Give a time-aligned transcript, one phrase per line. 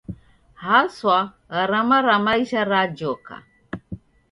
[0.63, 1.19] Haswa
[1.51, 3.35] garama ra maisha rajoka.